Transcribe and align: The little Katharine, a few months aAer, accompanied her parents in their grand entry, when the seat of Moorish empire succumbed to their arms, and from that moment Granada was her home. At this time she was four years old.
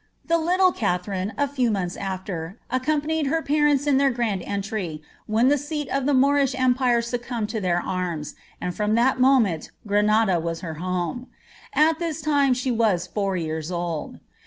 The 0.25 0.39
little 0.39 0.71
Katharine, 0.71 1.31
a 1.37 1.47
few 1.47 1.69
months 1.69 1.95
aAer, 1.95 2.55
accompanied 2.71 3.27
her 3.27 3.43
parents 3.43 3.85
in 3.85 3.97
their 3.97 4.09
grand 4.09 4.41
entry, 4.41 5.03
when 5.27 5.49
the 5.49 5.59
seat 5.59 5.87
of 5.89 6.05
Moorish 6.05 6.55
empire 6.55 7.03
succumbed 7.03 7.49
to 7.49 7.61
their 7.61 7.79
arms, 7.79 8.33
and 8.59 8.73
from 8.73 8.95
that 8.95 9.19
moment 9.19 9.69
Granada 9.85 10.39
was 10.39 10.61
her 10.61 10.79
home. 10.81 11.27
At 11.71 11.99
this 11.99 12.19
time 12.19 12.55
she 12.55 12.71
was 12.71 13.05
four 13.05 13.37
years 13.37 13.69
old. 13.71 14.19